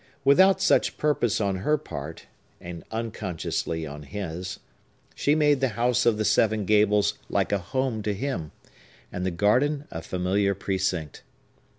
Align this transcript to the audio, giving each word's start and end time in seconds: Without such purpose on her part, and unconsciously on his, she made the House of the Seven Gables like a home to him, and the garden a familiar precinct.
Without 0.25 0.59
such 0.59 0.97
purpose 0.97 1.39
on 1.39 1.57
her 1.57 1.77
part, 1.77 2.25
and 2.59 2.83
unconsciously 2.89 3.85
on 3.85 4.01
his, 4.01 4.57
she 5.13 5.35
made 5.35 5.59
the 5.59 5.67
House 5.77 6.07
of 6.07 6.17
the 6.17 6.25
Seven 6.25 6.65
Gables 6.65 7.19
like 7.29 7.51
a 7.51 7.59
home 7.59 8.01
to 8.01 8.15
him, 8.15 8.51
and 9.11 9.23
the 9.23 9.29
garden 9.29 9.85
a 9.91 10.01
familiar 10.01 10.55
precinct. 10.55 11.21